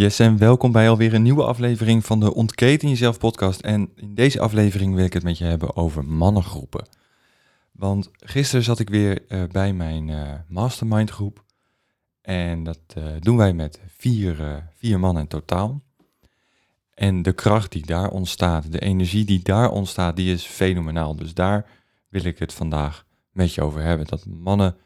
[0.00, 3.60] Yes, en welkom bij alweer een nieuwe aflevering van de Ontketen Jezelf podcast.
[3.60, 6.88] En in deze aflevering wil ik het met je hebben over mannengroepen.
[7.72, 11.44] Want gisteren zat ik weer uh, bij mijn uh, mastermind groep.
[12.20, 15.82] En dat uh, doen wij met vier, vier mannen in totaal.
[16.94, 21.16] En de kracht die daar ontstaat, de energie die daar ontstaat, die is fenomenaal.
[21.16, 21.66] Dus daar
[22.08, 24.06] wil ik het vandaag met je over hebben.
[24.06, 24.76] Dat mannen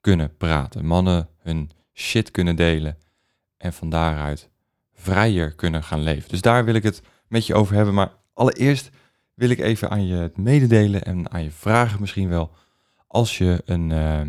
[0.00, 2.98] kunnen praten, mannen hun shit kunnen delen
[3.64, 4.48] en van daaruit
[4.94, 6.28] vrijer kunnen gaan leven.
[6.28, 7.94] Dus daar wil ik het met je over hebben.
[7.94, 8.90] Maar allereerst
[9.34, 12.50] wil ik even aan je mededelen en aan je vragen misschien wel.
[13.06, 14.20] Als je, een, uh,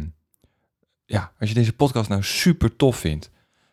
[1.05, 3.29] ja, als je deze podcast nou super tof vindt,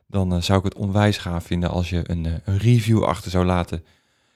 [0.06, 3.30] dan uh, zou ik het onwijs gaaf vinden als je een, uh, een review achter
[3.30, 3.84] zou laten.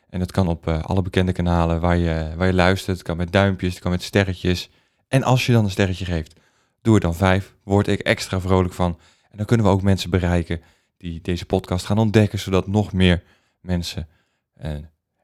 [0.08, 2.97] En dat kan op alle bekende kanalen waar je, waar je luistert.
[2.97, 4.70] Het kan met duimpjes, het kan met sterretjes.
[5.08, 6.41] En als je dan een sterretje geeft,
[6.82, 7.54] doe er dan vijf.
[7.62, 8.98] Word ik extra vrolijk van.
[9.30, 10.60] En dan kunnen we ook mensen bereiken
[10.97, 13.23] die deze podcast gaan ontdekken, zodat nog meer
[13.61, 14.09] mensen
[14.55, 14.73] eh,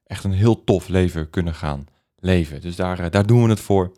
[0.07, 1.87] echt een heel tof leven kunnen gaan
[2.19, 2.61] leven.
[2.61, 3.93] Dus daar, eh, daar doen we het voor.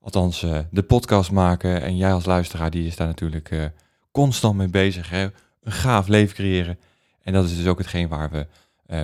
[0.00, 3.72] Althans, uh, de podcast maken en jij als luisteraar, die is daar natuurlijk
[4.10, 5.10] constant mee bezig.
[5.10, 5.22] Hè?
[5.62, 6.78] Een gaaf leven creëren.
[7.22, 8.46] En dat is dus ook hetgeen waar we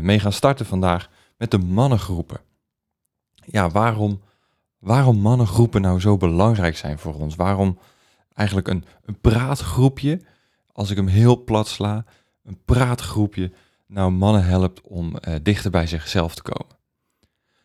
[0.01, 2.41] mee gaan starten vandaag met de mannengroepen.
[3.45, 4.21] Ja, waarom,
[4.79, 7.35] waarom mannengroepen nou zo belangrijk zijn voor ons?
[7.35, 7.79] Waarom
[8.35, 10.21] eigenlijk een, een praatgroepje
[10.79, 12.05] als ik hem heel plat sla,
[12.45, 13.53] een praatgroepje
[13.87, 16.77] nou mannen helpt om uh, dichter bij zichzelf te komen.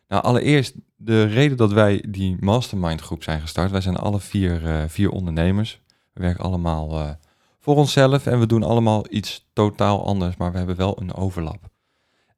[0.08, 3.70] Nou, allereerst de reden dat wij die mastermind groep zijn gestart.
[3.70, 5.80] Wij zijn alle vier, uh, vier ondernemers.
[6.12, 7.10] We werken allemaal uh,
[7.60, 11.70] voor onszelf en we doen allemaal iets totaal anders, maar we hebben wel een overlap.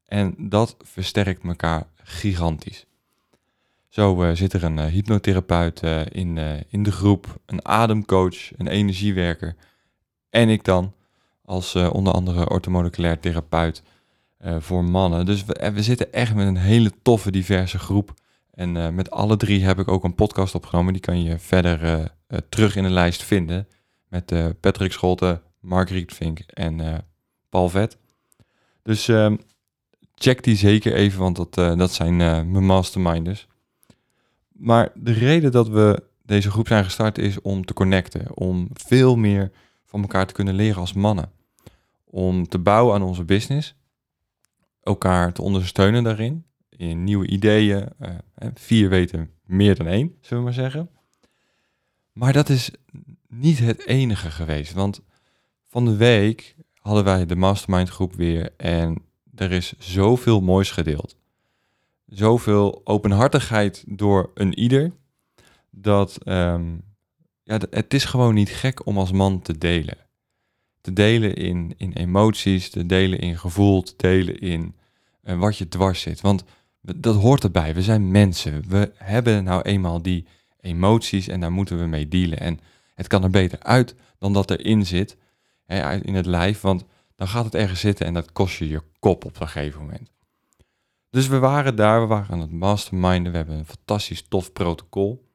[0.04, 2.86] En dat versterkt elkaar gigantisch.
[3.88, 5.82] Zo zit er een hypnotherapeut
[6.12, 6.38] in,
[6.68, 9.56] in de groep, een ademcoach, een energiewerker,
[10.30, 10.94] en ik dan
[11.44, 13.82] als uh, onder andere orthomoleculair therapeut
[14.44, 15.26] uh, voor mannen.
[15.26, 18.14] Dus we, we, zitten echt met een hele toffe, diverse groep.
[18.50, 20.92] En met alle drie heb ik ook een podcast opgenomen.
[20.92, 22.10] Die kan je verder
[22.48, 23.68] terug in de lijst vinden.
[24.08, 27.04] Met Patrick Scholte, Margriet Vink en
[27.48, 27.98] Paul Vet.
[28.82, 29.36] Dus ehm,
[30.14, 33.46] check die zeker even, want dat, dat zijn mijn masterminders.
[34.58, 38.36] Maar de reden dat we deze groep zijn gestart is om te connecten.
[38.36, 39.50] Om veel meer
[39.86, 41.32] van elkaar te kunnen leren als mannen.
[42.04, 43.74] Om te bouwen aan onze business,
[44.82, 47.88] elkaar te ondersteunen daarin, in nieuwe ideeën.
[48.00, 48.10] Uh,
[48.54, 50.90] vier weten meer dan één, zullen we maar zeggen.
[52.12, 52.70] Maar dat is
[53.28, 55.00] niet het enige geweest, want
[55.66, 59.02] van de week hadden wij de mastermind groep weer en
[59.34, 61.16] er is zoveel moois gedeeld.
[62.06, 64.92] Zoveel openhartigheid door een ieder,
[65.70, 66.82] dat um,
[67.46, 69.96] ja, het is gewoon niet gek om als man te delen.
[70.80, 74.74] Te delen in, in emoties, te delen in gevoel, te delen in
[75.24, 76.20] uh, wat je dwars zit.
[76.20, 76.44] Want
[76.80, 77.74] dat hoort erbij.
[77.74, 78.64] We zijn mensen.
[78.68, 80.26] We hebben nou eenmaal die
[80.60, 82.38] emoties en daar moeten we mee dealen.
[82.38, 82.60] En
[82.94, 85.16] het kan er beter uit dan dat erin zit,
[85.64, 86.60] hè, in het lijf.
[86.60, 86.84] Want
[87.14, 90.10] dan gaat het ergens zitten en dat kost je je kop op een gegeven moment.
[91.10, 93.32] Dus we waren daar, we waren aan het masterminden.
[93.32, 95.25] We hebben een fantastisch tof protocol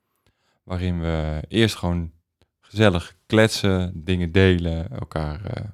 [0.63, 2.12] waarin we eerst gewoon
[2.60, 5.66] gezellig kletsen, dingen delen, elkaar uh,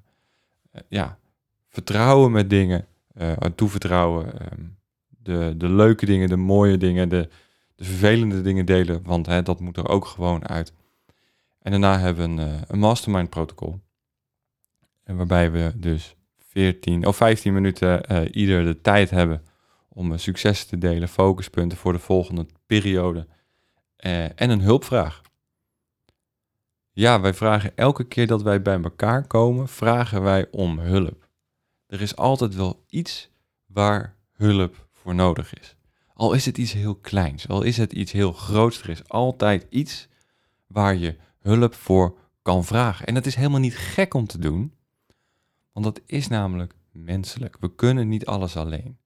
[0.88, 1.18] ja,
[1.68, 2.88] vertrouwen met dingen,
[3.22, 4.52] uh, toevertrouwen.
[4.52, 4.78] Um,
[5.10, 7.30] de, de leuke dingen, de mooie dingen, de,
[7.76, 10.74] de vervelende dingen delen, want hè, dat moet er ook gewoon uit.
[11.62, 13.80] En daarna hebben we een, een mastermind protocol.
[15.04, 19.44] Waarbij we dus 14 of 15 minuten ieder de tijd hebben
[19.90, 23.28] om successen te delen, focuspunten voor de volgende periode
[24.06, 25.22] uh, en een hulpvraag.
[26.92, 31.30] Ja, wij vragen elke keer dat wij bij elkaar komen, vragen wij om hulp.
[31.88, 33.30] Er is altijd wel iets
[33.66, 35.76] waar hulp voor nodig is.
[36.14, 39.66] Al is het iets heel kleins, al is het iets heel groots, er is altijd
[39.70, 40.08] iets
[40.68, 43.06] waar je hulp voor kan vragen.
[43.06, 44.74] En dat is helemaal niet gek om te doen,
[45.72, 47.58] want dat is namelijk menselijk.
[47.60, 48.98] We kunnen niet alles alleen.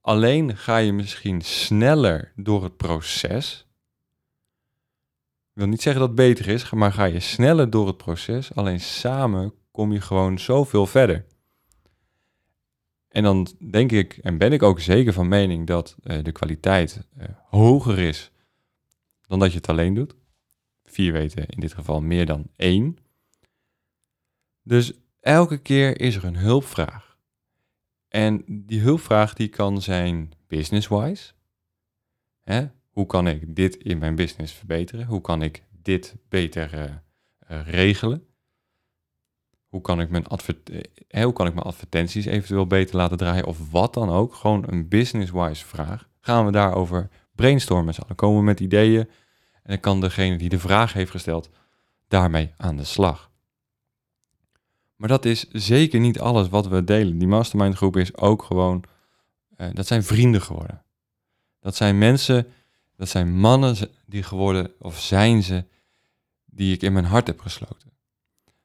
[0.00, 3.69] Alleen ga je misschien sneller door het proces.
[5.52, 8.54] Ik wil niet zeggen dat het beter is, maar ga je sneller door het proces.
[8.54, 11.26] Alleen samen kom je gewoon zoveel verder.
[13.08, 17.06] En dan denk ik en ben ik ook zeker van mening dat uh, de kwaliteit
[17.18, 18.30] uh, hoger is
[19.26, 20.14] dan dat je het alleen doet.
[20.84, 22.96] Vier weten in dit geval meer dan één.
[24.62, 27.18] Dus elke keer is er een hulpvraag.
[28.08, 31.32] En die hulpvraag die kan zijn business-wise.
[33.00, 35.06] Hoe kan ik dit in mijn business verbeteren?
[35.06, 36.84] Hoe kan ik dit beter uh,
[37.50, 38.26] uh, regelen?
[39.68, 43.46] Hoe kan, ik mijn eh, hoe kan ik mijn advertenties eventueel beter laten draaien?
[43.46, 44.34] Of wat dan ook.
[44.34, 46.08] Gewoon een business-wise vraag.
[46.20, 47.94] Gaan we daarover brainstormen?
[48.06, 49.08] Dan komen we met ideeën.
[49.52, 51.50] En dan kan degene die de vraag heeft gesteld
[52.08, 53.30] daarmee aan de slag.
[54.96, 57.18] Maar dat is zeker niet alles wat we delen.
[57.18, 58.84] Die mastermind groep is ook gewoon,
[59.72, 60.82] dat zijn vrienden geworden.
[61.60, 62.46] Dat zijn mensen,
[63.00, 63.76] dat zijn mannen
[64.06, 65.64] die geworden, of zijn ze,
[66.44, 67.90] die ik in mijn hart heb gesloten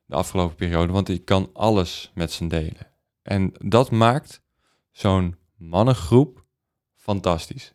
[0.05, 2.87] de afgelopen periode, want ik kan alles met ze delen.
[3.21, 4.41] En dat maakt
[4.91, 6.45] zo'n mannengroep
[6.95, 7.73] fantastisch.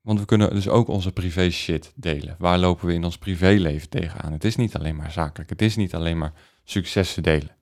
[0.00, 2.36] Want we kunnen dus ook onze privé shit delen.
[2.38, 4.32] Waar lopen we in ons privéleven tegenaan?
[4.32, 5.50] Het is niet alleen maar zakelijk.
[5.50, 6.32] Het is niet alleen maar
[6.64, 7.56] successen delen.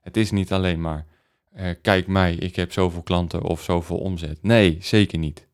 [0.00, 1.06] Het is niet alleen maar,
[1.52, 4.42] eh, kijk mij, ik heb zoveel klanten of zoveel omzet.
[4.42, 5.46] Nee, zeker niet.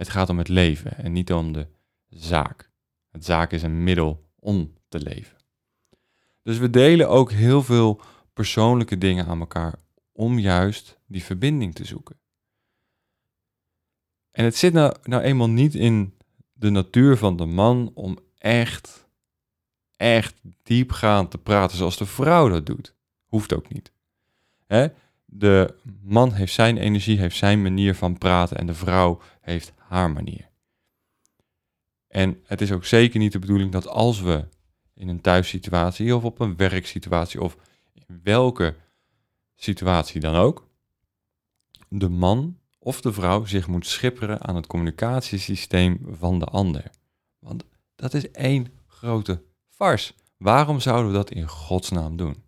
[0.00, 1.66] Het gaat om het leven en niet om de
[2.08, 2.70] zaak.
[3.10, 5.36] Het zaak is een middel om te leven.
[6.42, 8.00] Dus we delen ook heel veel
[8.32, 9.74] persoonlijke dingen aan elkaar
[10.12, 12.18] om juist die verbinding te zoeken.
[14.30, 16.14] En het zit nou, nou eenmaal niet in
[16.52, 19.08] de natuur van de man om echt,
[19.96, 22.94] echt diepgaand te praten zoals de vrouw dat doet.
[23.26, 23.92] Hoeft ook niet.
[24.66, 24.88] Hè?
[25.32, 30.10] De man heeft zijn energie, heeft zijn manier van praten en de vrouw heeft haar
[30.10, 30.48] manier.
[32.08, 34.44] En het is ook zeker niet de bedoeling dat als we
[34.94, 37.56] in een thuissituatie of op een werksituatie of
[37.92, 38.76] in welke
[39.54, 40.68] situatie dan ook,
[41.88, 46.90] de man of de vrouw zich moet schipperen aan het communicatiesysteem van de ander.
[47.38, 50.12] Want dat is één grote farce.
[50.36, 52.42] Waarom zouden we dat in godsnaam doen?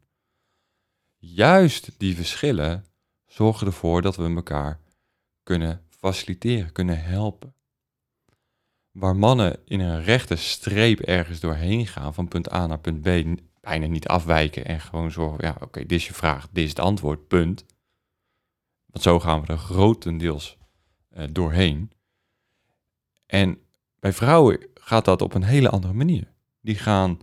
[1.24, 2.86] Juist die verschillen
[3.26, 4.80] zorgen ervoor dat we elkaar
[5.42, 7.54] kunnen faciliteren, kunnen helpen
[8.92, 13.40] waar mannen in een rechte streep ergens doorheen gaan, van punt A naar punt B,
[13.60, 16.78] bijna niet afwijken en gewoon zorgen, ja, oké, dit is je vraag, dit is het
[16.78, 17.64] antwoord, punt.
[18.86, 20.58] Want zo gaan we er grotendeels
[21.16, 21.90] uh, doorheen.
[23.26, 23.58] En
[23.98, 26.32] bij vrouwen gaat dat op een hele andere manier.
[26.60, 27.20] Die gaan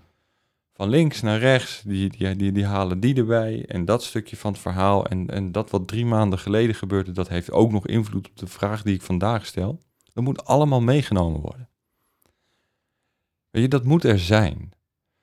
[0.80, 4.52] van links naar rechts, die, die, die, die halen die erbij en dat stukje van
[4.52, 8.30] het verhaal en, en dat wat drie maanden geleden gebeurde, dat heeft ook nog invloed
[8.30, 9.80] op de vraag die ik vandaag stel.
[10.14, 11.70] Dat moet allemaal meegenomen worden.
[13.50, 14.72] Weet je, dat moet er zijn.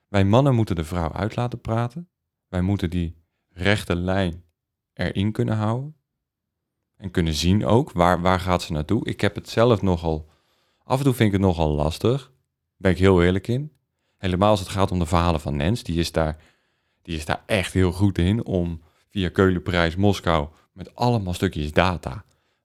[0.08, 2.08] Wij mannen moeten de vrouw uit laten praten.
[2.48, 3.16] Wij moeten die
[3.48, 4.44] rechte lijn
[4.92, 5.96] erin kunnen houden.
[6.96, 9.06] En kunnen zien ook, waar, waar gaat ze naartoe?
[9.06, 10.28] Ik heb het zelf nogal,
[10.84, 12.20] af en toe vind ik het nogal lastig.
[12.20, 12.32] Daar
[12.76, 13.75] ben ik heel eerlijk in.
[14.26, 15.82] Helemaal als het gaat om de verhalen van Nens.
[15.82, 16.36] Die is daar,
[17.02, 21.72] die is daar echt heel goed in om via Keulen, Parijs, Moskou met allemaal stukjes
[21.72, 22.24] data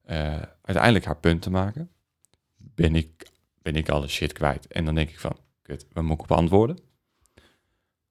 [0.10, 1.90] uh, uiteindelijk haar punt te maken
[2.58, 3.30] ben ik,
[3.62, 4.68] ben ik alle shit kwijt.
[4.68, 6.78] En dan denk ik van, kut, waar moet ik op antwoorden?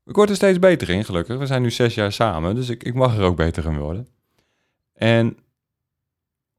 [0.04, 1.38] Ik word er steeds beter in, gelukkig.
[1.38, 4.08] We zijn nu zes jaar samen, dus ik, ik mag er ook beter in worden.
[4.92, 5.38] En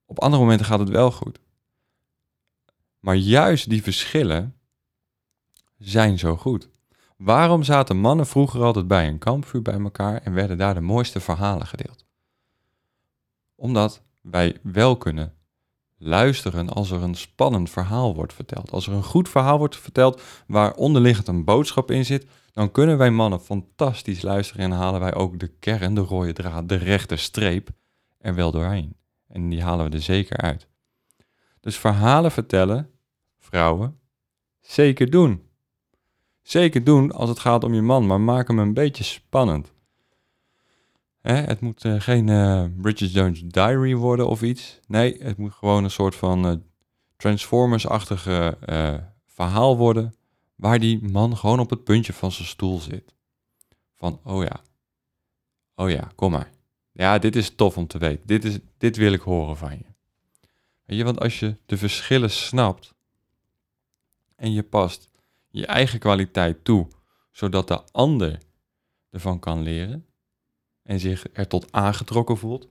[0.05, 1.39] op andere momenten gaat het wel goed.
[2.99, 4.55] Maar juist die verschillen
[5.77, 6.69] zijn zo goed.
[7.23, 11.19] Waarom zaten mannen vroeger altijd bij een kampvuur bij elkaar en werden daar de mooiste
[11.19, 12.05] verhalen gedeeld?
[13.55, 15.33] Omdat wij wel kunnen
[15.97, 18.71] luisteren als er een spannend verhaal wordt verteld.
[18.71, 22.97] Als er een goed verhaal wordt verteld waar onderliggend een boodschap in zit, dan kunnen
[22.97, 27.15] wij mannen fantastisch luisteren en halen wij ook de kern, de rode draad, de rechte
[27.15, 27.69] streep
[28.17, 28.95] er wel doorheen.
[29.27, 30.67] En die halen we er zeker uit.
[31.59, 32.89] Dus verhalen vertellen,
[33.37, 33.99] vrouwen,
[34.59, 35.49] zeker doen.
[36.41, 39.73] Zeker doen als het gaat om je man, maar maak hem een beetje spannend.
[41.21, 44.79] Hè, het moet uh, geen uh, Bridget Jones Diary worden of iets.
[44.87, 46.53] Nee, het moet gewoon een soort van uh,
[47.17, 48.57] Transformers-achtige
[49.25, 50.15] verhaal worden.
[50.55, 53.13] Waar die man gewoon op het puntje van zijn stoel zit.
[53.95, 54.61] Van, oh ja.
[55.75, 56.51] Oh ja, kom maar.
[56.91, 58.27] Ja, dit is tof om te weten.
[58.27, 59.85] Dit, is, dit wil ik horen van je.
[60.85, 62.95] Weet je, want als je de verschillen snapt
[64.35, 65.10] en je past
[65.51, 66.87] je eigen kwaliteit toe,
[67.31, 68.39] zodat de ander
[69.09, 70.05] ervan kan leren
[70.83, 72.69] en zich er tot aangetrokken voelt.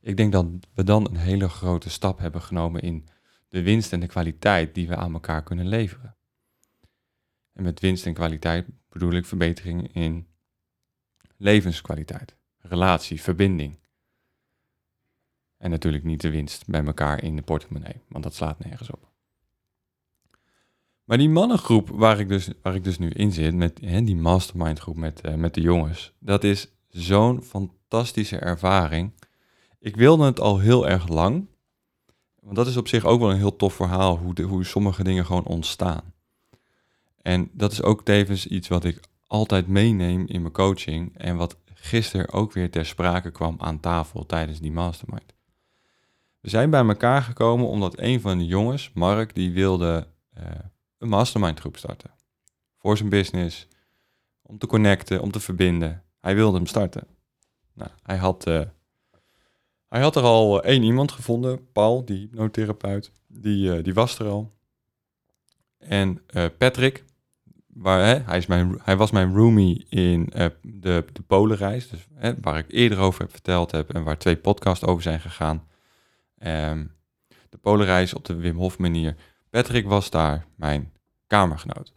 [0.00, 3.08] Ik denk dat we dan een hele grote stap hebben genomen in
[3.48, 6.16] de winst en de kwaliteit die we aan elkaar kunnen leveren.
[7.52, 10.28] En met winst en kwaliteit bedoel ik verbetering in
[11.36, 13.78] levenskwaliteit, relatie, verbinding.
[15.56, 19.09] En natuurlijk niet de winst bij elkaar in de portemonnee, want dat slaat nergens op.
[21.10, 24.16] Maar die mannengroep waar ik dus, waar ik dus nu in zit, met hè, die
[24.16, 29.12] mastermind groep met, uh, met de jongens, dat is zo'n fantastische ervaring.
[29.78, 31.46] Ik wilde het al heel erg lang,
[32.40, 35.04] want dat is op zich ook wel een heel tof verhaal, hoe, de, hoe sommige
[35.04, 36.14] dingen gewoon ontstaan.
[37.22, 41.56] En dat is ook tevens iets wat ik altijd meeneem in mijn coaching en wat
[41.74, 45.34] gisteren ook weer ter sprake kwam aan tafel tijdens die mastermind.
[46.40, 50.06] We zijn bij elkaar gekomen omdat een van de jongens, Mark, die wilde
[50.38, 50.44] uh,
[51.00, 52.10] een mastermind groep starten.
[52.78, 53.66] Voor zijn business,
[54.42, 56.02] om te connecten, om te verbinden.
[56.20, 57.06] Hij wilde hem starten.
[57.72, 58.60] Nou, hij had, uh,
[59.88, 63.12] hij had er al één iemand gevonden, Paul, die hypnotherapeut.
[63.26, 64.52] Die, uh, die was er al.
[65.78, 66.22] En
[66.58, 67.04] Patrick,
[67.66, 70.24] waar, hè, hij, is mijn, hij was mijn roomie in
[70.62, 74.36] de, de Polenreis, dus, hè, waar ik eerder over heb verteld heb en waar twee
[74.36, 75.68] podcasts over zijn gegaan.
[76.38, 76.92] Um,
[77.48, 79.16] de Polenreis op de Wim Hof manier.
[79.50, 80.92] Patrick was daar mijn
[81.26, 81.92] kamergenoot.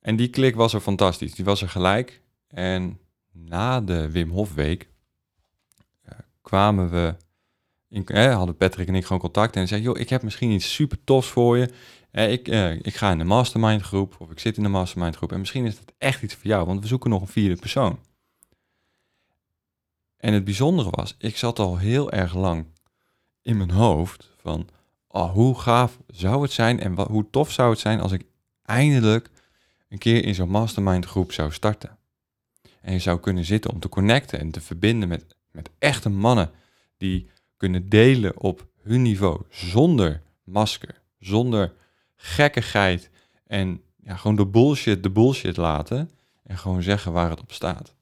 [0.00, 1.34] En die klik was er fantastisch.
[1.34, 2.20] Die was er gelijk.
[2.48, 2.98] En
[3.32, 4.88] na de Wim Hof week
[6.04, 7.14] uh, kwamen we,
[7.88, 10.74] in, eh, hadden Patrick en ik gewoon contact en zei, joh, ik heb misschien iets
[10.74, 11.70] super tofs voor je.
[12.10, 15.16] Eh, ik, uh, ik ga in de mastermind groep of ik zit in de mastermind
[15.16, 17.56] groep en misschien is het echt iets voor jou, want we zoeken nog een vierde
[17.56, 17.98] persoon.
[20.16, 22.66] En het bijzondere was, ik zat al heel erg lang
[23.42, 24.68] in mijn hoofd van
[25.12, 28.24] oh, hoe gaaf zou het zijn en wat, hoe tof zou het zijn als ik
[28.64, 29.30] eindelijk
[29.88, 31.98] een keer in zo'n mastermind groep zou starten.
[32.80, 36.50] En je zou kunnen zitten om te connecten en te verbinden met, met echte mannen
[36.96, 41.72] die kunnen delen op hun niveau zonder masker, zonder
[42.16, 43.10] gekkigheid
[43.46, 46.10] en ja, gewoon de bullshit de bullshit laten
[46.42, 47.94] en gewoon zeggen waar het op staat.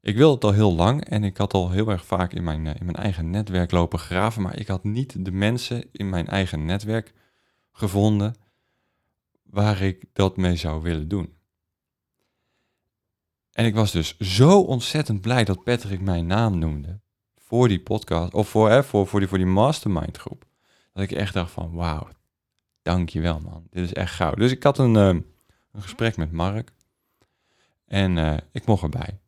[0.00, 2.66] Ik wilde het al heel lang en ik had al heel erg vaak in mijn,
[2.66, 6.26] eh, in mijn eigen netwerk lopen graven, maar ik had niet de mensen in mijn
[6.26, 7.12] eigen netwerk
[7.72, 8.34] gevonden
[9.42, 11.34] waar ik dat mee zou willen doen.
[13.52, 17.00] En ik was dus zo ontzettend blij dat Patrick mijn naam noemde
[17.36, 20.44] voor die podcast, of voor, hè, voor, voor, die, voor die mastermind groep.
[20.92, 22.08] Dat ik echt dacht van, wauw,
[22.82, 24.36] dankjewel man, dit is echt goud.
[24.36, 25.06] Dus ik had een, uh,
[25.72, 26.72] een gesprek met Mark
[27.86, 29.18] en uh, ik mocht erbij.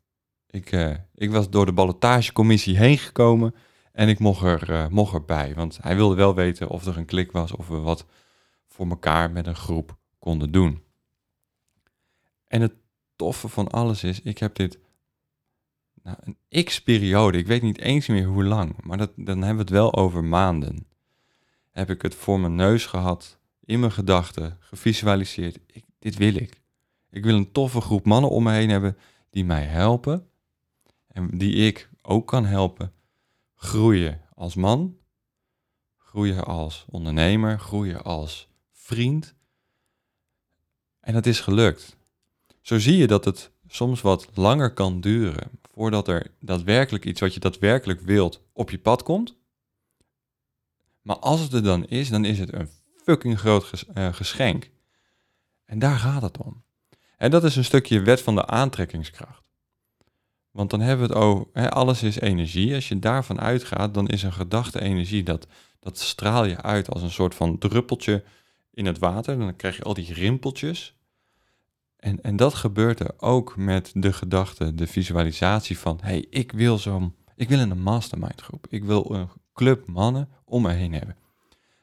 [0.52, 3.54] Ik, uh, ik was door de ballotagecommissie heen gekomen
[3.92, 5.54] en ik mocht, er, uh, mocht erbij.
[5.54, 8.06] Want hij wilde wel weten of er een klik was, of we wat
[8.66, 10.82] voor elkaar met een groep konden doen.
[12.46, 12.74] En het
[13.16, 14.78] toffe van alles is, ik heb dit
[16.02, 19.60] nou, een x-periode, ik weet niet eens meer hoe lang, maar dat, dan hebben we
[19.60, 20.86] het wel over maanden.
[21.70, 25.58] Heb ik het voor mijn neus gehad, in mijn gedachten, gevisualiseerd.
[25.66, 26.62] Ik, dit wil ik.
[27.10, 28.96] Ik wil een toffe groep mannen om me heen hebben
[29.30, 30.26] die mij helpen
[31.12, 32.92] en die ik ook kan helpen
[33.54, 34.96] groeien als man,
[35.96, 39.34] groeien als ondernemer, groeien als vriend.
[41.00, 41.96] En dat is gelukt.
[42.60, 47.34] Zo zie je dat het soms wat langer kan duren voordat er daadwerkelijk iets wat
[47.34, 49.36] je daadwerkelijk wilt op je pad komt.
[51.02, 52.68] Maar als het er dan is, dan is het een
[53.04, 54.70] fucking groot eh, geschenk.
[55.64, 56.62] En daar gaat het om.
[57.16, 59.42] En dat is een stukje wet van de aantrekkingskracht.
[60.52, 62.74] Want dan hebben we het over, hè, alles is energie.
[62.74, 65.22] Als je daarvan uitgaat, dan is een gedachte energie.
[65.22, 65.46] Dat,
[65.80, 68.24] dat straal je uit als een soort van druppeltje
[68.70, 69.38] in het water.
[69.38, 70.94] Dan krijg je al die rimpeltjes.
[71.96, 75.98] En, en dat gebeurt er ook met de gedachte, de visualisatie van...
[76.02, 78.66] hey, ik wil zo'n, ik wil een mastermind groep.
[78.68, 81.16] Ik wil een club mannen om me heen hebben.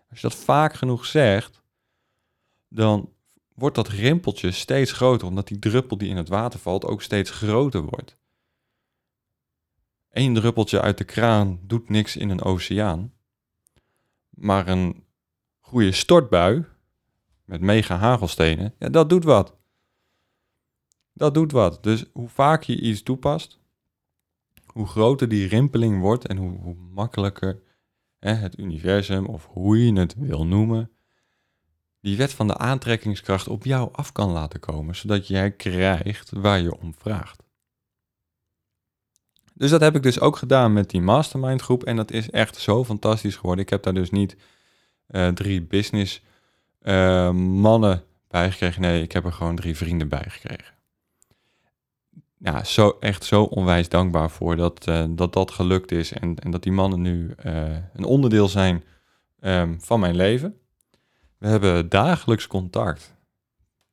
[0.09, 1.61] Als je dat vaak genoeg zegt,
[2.67, 3.09] dan
[3.55, 7.29] wordt dat rimpeltje steeds groter, omdat die druppel die in het water valt ook steeds
[7.31, 8.17] groter wordt.
[10.09, 13.13] Eén druppeltje uit de kraan doet niks in een oceaan.
[14.29, 15.03] Maar een
[15.59, 16.65] goede stortbui
[17.45, 19.55] met mega hagelstenen, ja, dat doet wat.
[21.13, 21.83] Dat doet wat.
[21.83, 23.59] Dus hoe vaak je iets toepast,
[24.65, 27.61] hoe groter die rimpeling wordt en hoe, hoe makkelijker
[28.19, 30.91] hè, het universum, of hoe je het wil noemen,
[32.01, 36.59] die wet van de aantrekkingskracht op jou af kan laten komen, zodat jij krijgt waar
[36.59, 37.43] je om vraagt.
[39.59, 41.83] Dus dat heb ik dus ook gedaan met die mastermind groep.
[41.83, 43.63] En dat is echt zo fantastisch geworden.
[43.63, 44.35] Ik heb daar dus niet
[45.09, 46.21] uh, drie business
[46.81, 48.81] uh, mannen bij gekregen.
[48.81, 50.73] Nee, ik heb er gewoon drie vrienden bij gekregen.
[52.37, 56.13] Ja, zo, echt zo onwijs dankbaar voor dat uh, dat, dat gelukt is.
[56.13, 57.33] En, en dat die mannen nu
[57.93, 58.83] een onderdeel zijn
[59.39, 60.59] um, van mijn leven.
[61.37, 63.15] We hebben dagelijks contact.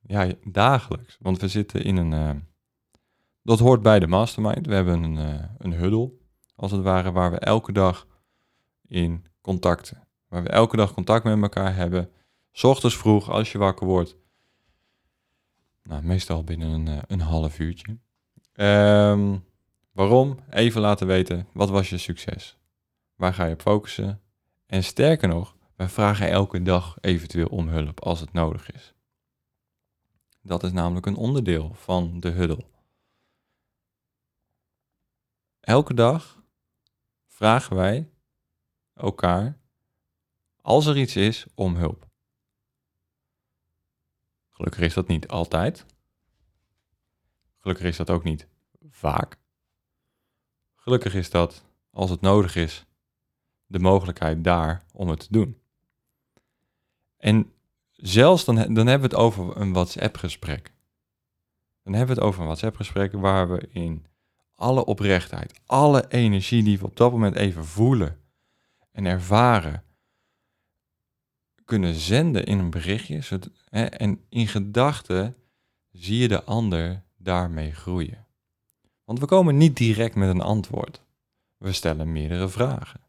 [0.01, 1.17] Ja, dagelijks.
[1.19, 2.43] Want we zitten in een
[3.47, 4.65] dat hoort bij de mastermind.
[4.65, 6.11] We hebben een, uh, een huddle,
[6.55, 8.07] als het ware, waar we elke dag
[8.87, 9.93] in contact,
[10.27, 12.09] waar we elke dag contact met elkaar hebben.
[12.51, 14.17] S ochtends vroeg, als je wakker wordt.
[15.83, 17.97] Nou, meestal binnen een, uh, een half uurtje.
[18.53, 19.43] Um,
[19.91, 20.39] waarom?
[20.49, 22.57] Even laten weten, wat was je succes?
[23.15, 24.21] Waar ga je op focussen?
[24.65, 28.93] En sterker nog, wij vragen elke dag eventueel om hulp als het nodig is.
[30.41, 32.65] Dat is namelijk een onderdeel van de huddle.
[35.67, 36.43] Elke dag
[37.25, 38.09] vragen wij
[38.93, 39.59] elkaar,
[40.61, 42.09] als er iets is, om hulp.
[44.49, 45.85] Gelukkig is dat niet altijd.
[47.57, 48.47] Gelukkig is dat ook niet
[48.89, 49.37] vaak.
[50.75, 52.85] Gelukkig is dat, als het nodig is,
[53.65, 55.61] de mogelijkheid daar om het te doen.
[57.17, 57.53] En
[57.91, 60.73] zelfs dan, dan hebben we het over een WhatsApp-gesprek.
[61.83, 64.05] Dan hebben we het over een WhatsApp-gesprek waar we in
[64.57, 68.19] alle oprechtheid, alle energie die we op dat moment even voelen
[68.91, 69.83] en ervaren,
[71.65, 73.21] kunnen zenden in een berichtje.
[73.69, 75.35] Hè, en in gedachten
[75.91, 78.25] zie je de ander daarmee groeien.
[79.03, 81.01] Want we komen niet direct met een antwoord.
[81.57, 83.01] We stellen meerdere vragen.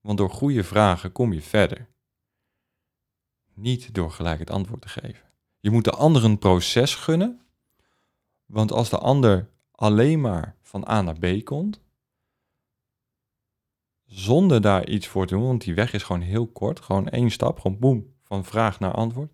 [0.00, 1.88] Want door goede vragen kom je verder.
[3.54, 5.30] Niet door gelijk het antwoord te geven.
[5.60, 7.40] Je moet de ander een proces gunnen.
[8.46, 11.80] Want als de ander alleen maar van A naar B komt,
[14.04, 17.30] zonder daar iets voor te doen, want die weg is gewoon heel kort, gewoon één
[17.30, 19.32] stap, gewoon boem, van vraag naar antwoord,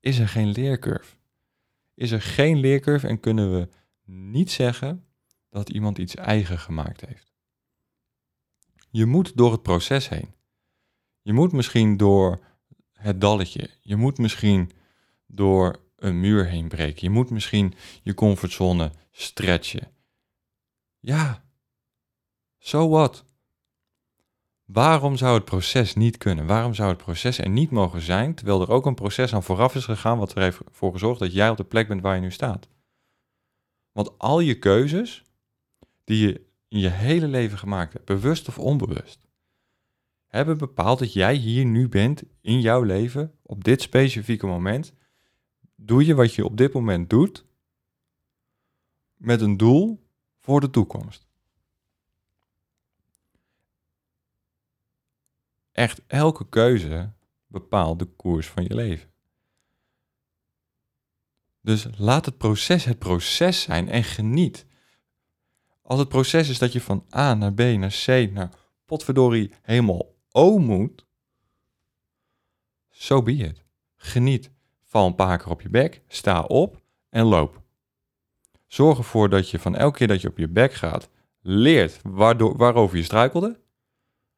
[0.00, 1.16] is er geen leercurve.
[1.94, 3.68] Is er geen leercurve en kunnen we
[4.04, 5.04] niet zeggen
[5.48, 7.32] dat iemand iets eigen gemaakt heeft.
[8.90, 10.34] Je moet door het proces heen.
[11.22, 12.44] Je moet misschien door
[12.92, 13.70] het dalletje.
[13.80, 14.70] Je moet misschien
[15.26, 17.02] door een muur heen breken.
[17.02, 19.88] Je moet misschien je comfortzone stretchen.
[20.98, 21.44] Ja,
[22.58, 23.24] zo wat.
[24.64, 26.46] Waarom zou het proces niet kunnen?
[26.46, 29.74] Waarom zou het proces er niet mogen zijn, terwijl er ook een proces aan vooraf
[29.74, 32.20] is gegaan, wat er heeft voor gezorgd dat jij op de plek bent waar je
[32.20, 32.68] nu staat?
[33.92, 35.24] Want al je keuzes
[36.04, 39.28] die je in je hele leven gemaakt hebt, bewust of onbewust,
[40.26, 44.92] hebben bepaald dat jij hier nu bent in jouw leven, op dit specifieke moment.
[45.86, 47.44] Doe je wat je op dit moment doet,
[49.14, 50.06] met een doel
[50.38, 51.26] voor de toekomst.
[55.72, 57.12] Echt elke keuze
[57.46, 59.12] bepaalt de koers van je leven.
[61.60, 64.66] Dus laat het proces het proces zijn en geniet.
[65.82, 68.50] Als het proces is dat je van A naar B naar C naar
[68.84, 71.06] potverdorie helemaal O moet,
[72.90, 73.64] zo so be it.
[73.96, 74.53] Geniet.
[74.94, 77.62] Val een paar keer op je bek, sta op en loop.
[78.66, 81.08] Zorg ervoor dat je van elke keer dat je op je bek gaat,
[81.40, 83.60] leert waardoor, waarover je struikelde.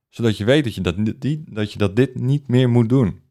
[0.09, 3.23] Zodat je weet dat je dat, die, dat je dat dit niet meer moet doen.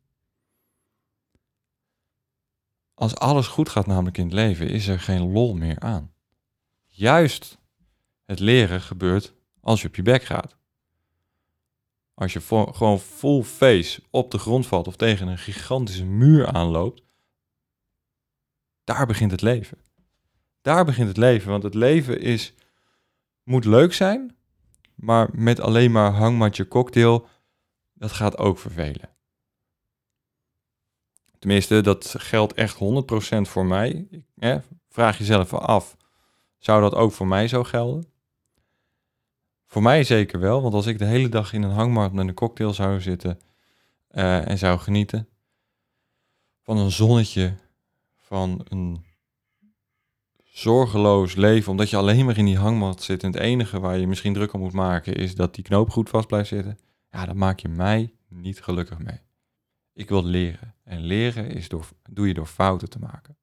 [2.93, 6.13] Als alles goed gaat namelijk in het leven, is er geen lol meer aan.
[6.87, 7.57] Juist
[8.25, 10.57] het leren gebeurt als je op je bek gaat.
[12.13, 17.03] Als je gewoon full face op de grond valt of tegen een gigantische muur aanloopt,
[18.85, 19.77] daar begint het leven.
[20.61, 22.53] Daar begint het leven, want het leven is,
[23.43, 24.35] moet leuk zijn,
[24.95, 27.27] maar met alleen maar hangmatje cocktail,
[27.93, 29.09] dat gaat ook vervelen.
[31.39, 32.77] Tenminste, dat geldt echt 100%
[33.41, 34.07] voor mij.
[34.35, 34.57] Hè?
[34.89, 35.97] Vraag jezelf af,
[36.57, 38.13] zou dat ook voor mij zo gelden?
[39.65, 42.33] Voor mij zeker wel, want als ik de hele dag in een hangmat met een
[42.33, 43.39] cocktail zou zitten
[44.11, 45.27] uh, en zou genieten
[46.61, 47.55] van een zonnetje,
[48.25, 49.05] van een
[50.43, 54.07] zorgeloos leven, omdat je alleen maar in die hangmat zit en het enige waar je
[54.07, 56.79] misschien druk om moet maken is dat die knoop goed vast blijft zitten,
[57.11, 59.19] ja, dan maak je mij niet gelukkig mee.
[59.93, 60.73] Ik wil leren.
[60.83, 63.37] En leren is door, doe je door fouten te maken.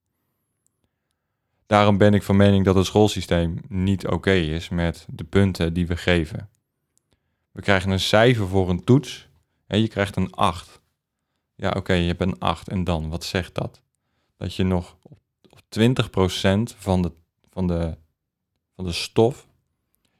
[1.65, 5.87] Daarom ben ik van mening dat het schoolsysteem niet oké is met de punten die
[5.87, 6.49] we geven.
[7.51, 9.29] We krijgen een cijfer voor een toets
[9.67, 10.81] en je krijgt een 8.
[11.55, 13.81] Ja, oké, je hebt een 8 en dan, wat zegt dat?
[14.43, 14.97] Dat je nog
[15.49, 17.11] op 20% van de,
[17.49, 17.97] van, de,
[18.75, 19.47] van de stof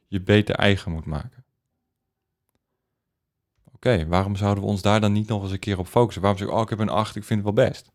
[0.08, 1.46] je beter eigen moet maken.
[3.72, 6.22] Oké, waarom zouden we ons daar dan niet nog eens een keer op focussen?
[6.22, 7.92] Waarom zeg ik, oh, ik heb een 8, ik vind het wel best.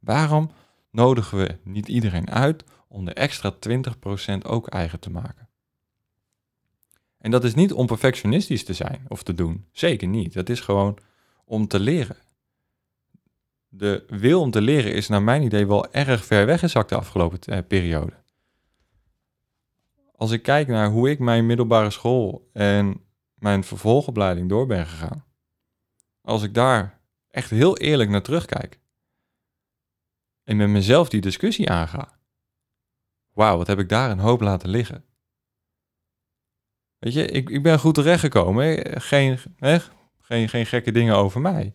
[0.00, 0.50] Waarom
[0.90, 5.48] nodigen we niet iedereen uit om de extra 20% ook eigen te maken?
[7.18, 9.66] En dat is niet om perfectionistisch te zijn of te doen.
[9.72, 10.32] Zeker niet.
[10.32, 10.98] Dat is gewoon
[11.44, 12.16] om te leren.
[13.72, 17.38] De wil om te leren is naar mijn idee wel erg ver weggezakt de afgelopen
[17.40, 18.12] eh, periode.
[20.12, 23.04] Als ik kijk naar hoe ik mijn middelbare school en
[23.34, 25.24] mijn vervolgopleiding door ben gegaan.
[26.20, 28.80] Als ik daar echt heel eerlijk naar terugkijk.
[30.44, 32.18] En met mezelf die discussie aanga.
[33.32, 35.04] Wauw, wat heb ik daar een hoop laten liggen.
[36.98, 39.00] Weet je, ik, ik ben goed terechtgekomen.
[39.00, 39.78] Geen, hè?
[40.18, 41.74] Geen, geen gekke dingen over mij.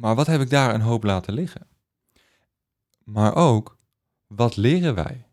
[0.00, 1.66] Maar wat heb ik daar een hoop laten liggen?
[3.04, 3.76] Maar ook,
[4.26, 5.26] wat leren wij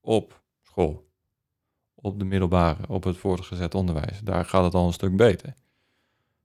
[0.00, 1.08] op school?
[1.94, 4.20] Op de middelbare, op het voortgezet onderwijs.
[4.20, 5.54] Daar gaat het al een stuk beter.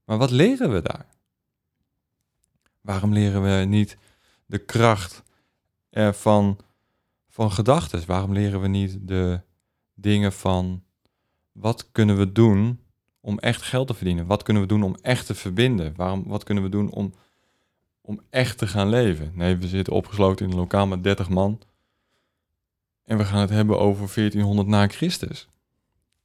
[0.03, 1.05] Maar wat leren we daar?
[2.81, 3.97] Waarom leren we niet
[4.45, 5.23] de kracht
[6.11, 6.57] van,
[7.29, 8.05] van gedachten?
[8.05, 9.41] Waarom leren we niet de
[9.93, 10.83] dingen van
[11.51, 12.84] wat kunnen we doen
[13.25, 14.25] om echt geld te verdienen?
[14.25, 15.93] Wat kunnen we doen om echt te verbinden?
[15.95, 17.13] Waarom, wat kunnen we doen om,
[18.01, 19.31] om echt te gaan leven?
[19.33, 21.61] Nee, we zitten opgesloten in een lokaal met 30 man.
[23.03, 25.47] En we gaan het hebben over 1400 na Christus.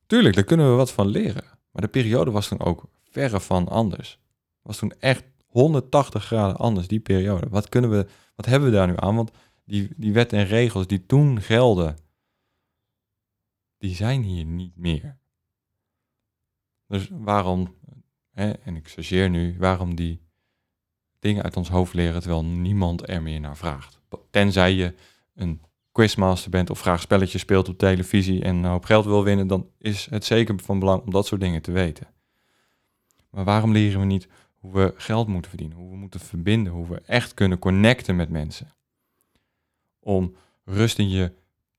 [0.06, 1.44] Tuurlijk, daar kunnen we wat van leren.
[1.70, 4.18] Maar de periode was toen ook verre van anders.
[4.62, 7.48] Was toen echt 180 graden anders, die periode.
[7.48, 9.16] Wat, kunnen we, wat hebben we daar nu aan?
[9.16, 9.30] Want
[9.64, 11.96] die, die wetten en regels die toen gelden,
[13.78, 15.19] die zijn hier niet meer.
[16.90, 17.74] Dus waarom,
[18.30, 20.20] hè, en ik chargeer nu, waarom die
[21.18, 24.00] dingen uit ons hoofd leren terwijl niemand er meer naar vraagt.
[24.30, 24.94] Tenzij je
[25.34, 25.60] een
[25.92, 29.70] quizmaster bent of graag spelletjes speelt op televisie en een hoop geld wil winnen, dan
[29.78, 32.06] is het zeker van belang om dat soort dingen te weten.
[33.30, 36.88] Maar waarom leren we niet hoe we geld moeten verdienen, hoe we moeten verbinden, hoe
[36.88, 38.72] we echt kunnen connecten met mensen?
[40.00, 41.32] Om rust in je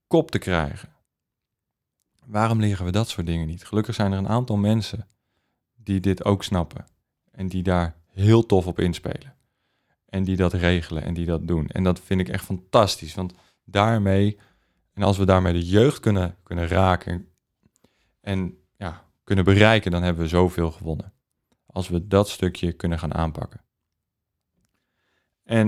[0.07, 0.89] kop te krijgen.
[2.31, 3.65] Waarom leren we dat soort dingen niet?
[3.65, 5.07] Gelukkig zijn er een aantal mensen
[5.75, 6.85] die dit ook snappen
[7.31, 9.35] en die daar heel tof op inspelen.
[10.05, 11.67] En die dat regelen en die dat doen.
[11.67, 14.39] En dat vind ik echt fantastisch, want daarmee,
[14.93, 17.27] en als we daarmee de jeugd kunnen, kunnen raken
[18.21, 21.13] en ja, kunnen bereiken, dan hebben we zoveel gewonnen.
[21.65, 23.61] Als we dat stukje kunnen gaan aanpakken.
[25.43, 25.67] En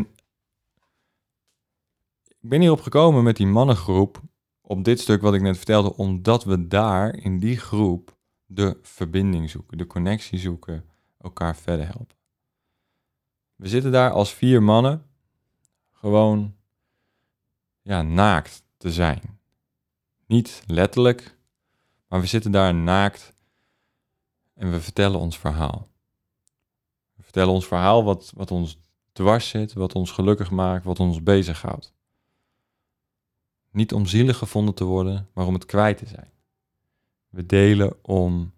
[2.28, 4.22] ik ben hierop gekomen met die mannengroep
[4.66, 9.50] op dit stuk wat ik net vertelde, omdat we daar in die groep de verbinding
[9.50, 10.86] zoeken, de connectie zoeken,
[11.18, 12.16] elkaar verder helpen.
[13.56, 15.06] We zitten daar als vier mannen
[15.92, 16.56] gewoon
[17.82, 19.40] ja, naakt te zijn.
[20.26, 21.38] Niet letterlijk,
[22.08, 23.34] maar we zitten daar naakt
[24.54, 25.88] en we vertellen ons verhaal.
[27.16, 28.78] We vertellen ons verhaal wat, wat ons
[29.12, 31.94] dwars zit, wat ons gelukkig maakt, wat ons bezighoudt.
[33.74, 36.32] Niet om zielig gevonden te worden, maar om het kwijt te zijn.
[37.30, 38.54] We delen om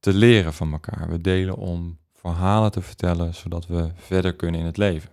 [0.00, 1.08] te leren van elkaar.
[1.08, 5.10] We delen om verhalen te vertellen, zodat we verder kunnen in het leven.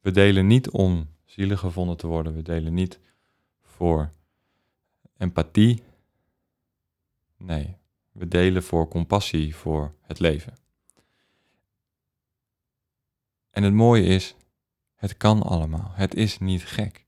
[0.00, 2.34] We delen niet om zielig gevonden te worden.
[2.34, 3.00] We delen niet
[3.62, 4.12] voor
[5.16, 5.82] empathie.
[7.36, 7.76] Nee,
[8.12, 10.54] we delen voor compassie voor het leven.
[13.50, 14.34] En het mooie is,
[15.08, 15.90] het kan allemaal.
[15.94, 17.06] Het is niet gek.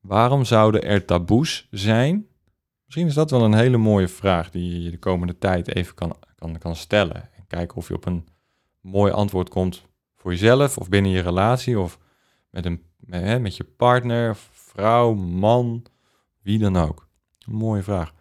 [0.00, 2.26] Waarom zouden er taboes zijn?
[2.84, 6.16] Misschien is dat wel een hele mooie vraag die je de komende tijd even kan,
[6.36, 7.34] kan, kan stellen.
[7.34, 8.28] En kijken of je op een
[8.80, 11.98] mooi antwoord komt voor jezelf of binnen je relatie of
[12.50, 15.86] met, een, met, met je partner, vrouw, man,
[16.42, 17.08] wie dan ook.
[17.46, 18.14] Een mooie vraag.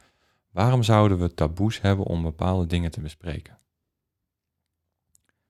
[0.51, 3.57] Waarom zouden we taboes hebben om bepaalde dingen te bespreken?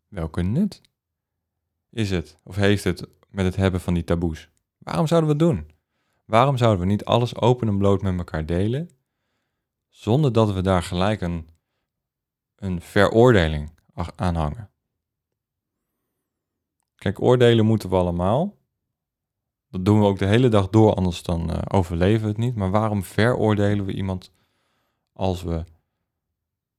[0.08, 0.82] Welke nut
[1.92, 4.50] is het of heeft het met het hebben van die taboes?
[4.78, 5.72] Waarom zouden we het doen?
[6.26, 8.90] Waarom zouden we niet alles open en bloot met elkaar delen,
[9.90, 11.50] zonder dat we daar gelijk een,
[12.56, 13.72] een veroordeling
[14.16, 14.70] aan hangen?
[16.96, 18.58] Kijk, oordelen moeten we allemaal.
[19.70, 22.56] Dat doen we ook de hele dag door, anders dan uh, overleven we het niet.
[22.56, 24.32] Maar waarom veroordelen we iemand
[25.14, 25.64] als we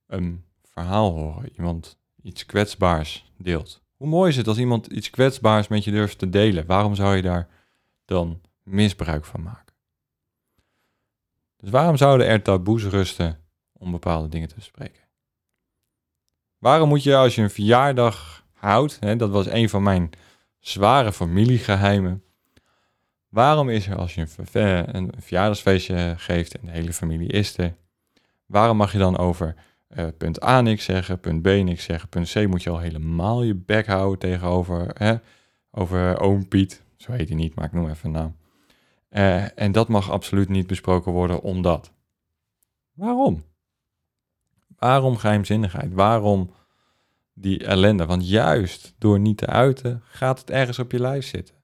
[0.05, 3.82] een verhaal horen, iemand iets kwetsbaars deelt?
[4.03, 6.65] Hoe mooi is het als iemand iets kwetsbaars met je durft te delen?
[6.65, 7.47] Waarom zou je daar
[8.05, 9.73] dan misbruik van maken?
[11.57, 13.39] Dus waarom zouden er taboes rusten
[13.73, 15.03] om bepaalde dingen te bespreken?
[16.57, 20.09] Waarom moet je als je een verjaardag houdt, hè, dat was een van mijn
[20.59, 22.23] zware familiegeheimen,
[23.29, 27.75] Waarom is er als je een, een verjaardagsfeestje geeft en de hele familie is er,
[28.45, 29.55] waarom mag je dan over
[29.97, 33.43] uh, punt A niks zeggen, punt B niks zeggen, punt C moet je al helemaal
[33.43, 35.15] je bek houden tegenover, hè,
[35.71, 38.35] over oom Piet, zo heet hij niet, maar ik noem even een naam.
[39.09, 41.91] Uh, en dat mag absoluut niet besproken worden omdat.
[42.93, 43.43] Waarom?
[44.77, 45.93] Waarom geheimzinnigheid?
[45.93, 46.51] Waarom
[47.33, 48.05] die ellende?
[48.05, 51.55] Want juist door niet te uiten, gaat het ergens op je lijf zitten.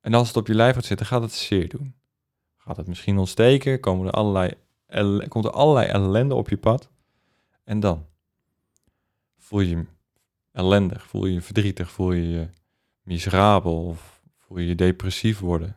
[0.00, 1.94] En als het op je lijf gaat zitten, gaat het zeer doen.
[2.56, 4.54] Gaat het misschien ontsteken, komen er allerlei,
[5.28, 6.90] komt er allerlei ellende op je pad.
[7.72, 8.06] En dan
[9.36, 9.86] voel je je
[10.50, 12.48] ellendig, voel je je verdrietig, voel je je
[13.02, 15.76] miserabel of voel je je depressief worden.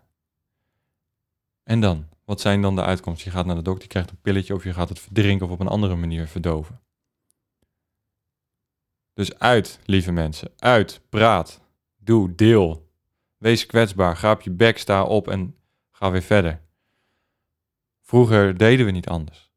[1.63, 3.31] En dan, wat zijn dan de uitkomsten?
[3.31, 5.51] Je gaat naar de dokter, je krijgt een pilletje of je gaat het verdrinken of
[5.51, 6.81] op een andere manier verdoven.
[9.13, 11.61] Dus uit, lieve mensen, uit, praat,
[11.97, 12.89] doe, deel.
[13.37, 15.55] Wees kwetsbaar, ga op je bek, sta op en
[15.91, 16.61] ga weer verder.
[18.01, 19.51] Vroeger deden we niet anders.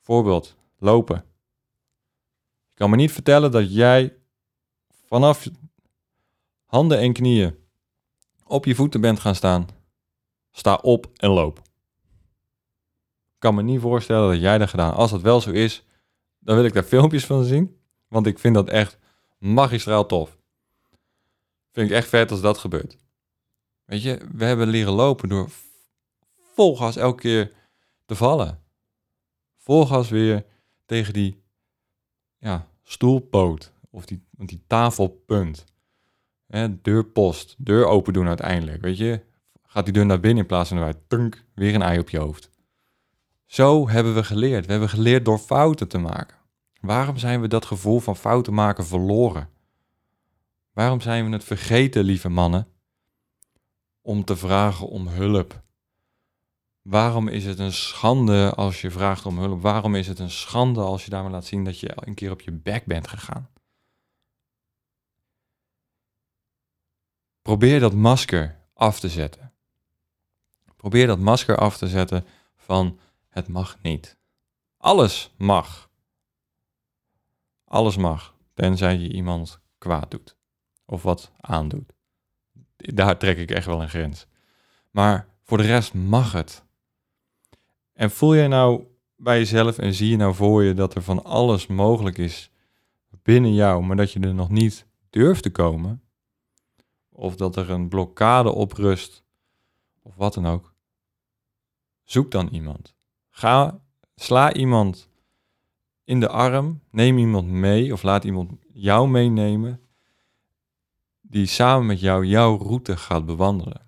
[0.00, 1.26] Voorbeeld, lopen.
[2.78, 4.16] Kan me niet vertellen dat jij
[5.06, 5.48] vanaf
[6.64, 7.58] handen en knieën
[8.44, 9.68] op je voeten bent gaan staan.
[10.50, 11.62] Sta op en loop.
[13.38, 14.94] Kan me niet voorstellen dat jij dat gedaan.
[14.94, 15.84] Als dat wel zo is,
[16.38, 17.80] dan wil ik daar filmpjes van zien.
[18.08, 18.98] Want ik vind dat echt
[19.38, 20.38] magistraal tof.
[21.72, 22.96] Vind ik echt vet als dat gebeurt.
[23.84, 25.48] Weet je, we hebben leren lopen door
[26.54, 27.52] vol gas elke keer
[28.06, 28.62] te vallen.
[29.56, 30.46] Vol gas weer
[30.86, 31.46] tegen die
[32.38, 35.64] ja, stoelpoot of die, die tafelpunt.
[36.46, 38.82] Hè, deurpost, deur open doen uiteindelijk.
[38.82, 39.20] Weet je,
[39.62, 40.98] gaat die deur naar binnen in plaats van eruit.
[41.08, 42.50] Tunk, weer een ei op je hoofd.
[43.46, 44.64] Zo hebben we geleerd.
[44.66, 46.36] We hebben geleerd door fouten te maken.
[46.80, 49.48] Waarom zijn we dat gevoel van fouten maken verloren?
[50.72, 52.66] Waarom zijn we het vergeten, lieve mannen,
[54.02, 55.62] om te vragen om hulp?
[56.88, 59.62] Waarom is het een schande als je vraagt om hulp?
[59.62, 62.40] Waarom is het een schande als je daarmee laat zien dat je een keer op
[62.40, 63.50] je bek bent gegaan?
[67.42, 69.52] Probeer dat masker af te zetten.
[70.76, 72.98] Probeer dat masker af te zetten van
[73.28, 74.18] het mag niet.
[74.76, 75.90] Alles mag.
[77.64, 80.36] Alles mag, tenzij je iemand kwaad doet
[80.84, 81.92] of wat aandoet.
[82.76, 84.26] Daar trek ik echt wel een grens.
[84.90, 86.66] Maar voor de rest mag het.
[87.98, 88.84] En voel jij nou
[89.16, 92.50] bij jezelf en zie je nou voor je dat er van alles mogelijk is
[93.22, 96.02] binnen jou, maar dat je er nog niet durft te komen?
[97.08, 99.24] Of dat er een blokkade op rust,
[100.02, 100.74] of wat dan ook.
[102.04, 102.94] Zoek dan iemand.
[103.30, 103.80] Ga,
[104.14, 105.08] sla iemand
[106.04, 109.80] in de arm, neem iemand mee of laat iemand jou meenemen
[111.20, 113.86] die samen met jou jouw route gaat bewandelen.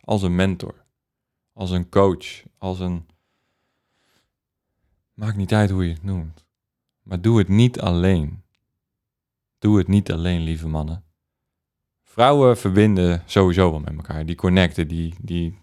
[0.00, 0.81] Als een mentor,
[1.52, 3.06] als een coach, als een.
[5.14, 6.44] Maakt niet uit hoe je het noemt.
[7.02, 8.42] Maar doe het niet alleen.
[9.58, 11.04] Doe het niet alleen, lieve mannen.
[12.02, 14.26] Vrouwen verbinden sowieso wel met elkaar.
[14.26, 15.58] Die connecten, die, die,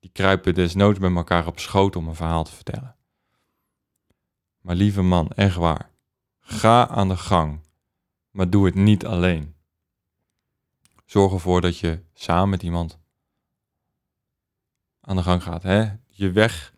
[0.00, 2.96] die kruipen desnoods met elkaar op schoot om een verhaal te vertellen.
[4.60, 5.90] Maar lieve man, echt waar.
[6.40, 7.60] Ga aan de gang.
[8.30, 9.54] Maar doe het niet alleen.
[11.04, 12.98] Zorg ervoor dat je samen met iemand
[15.04, 15.62] aan de gang gaat.
[15.62, 15.84] Hè?
[16.08, 16.74] Je weg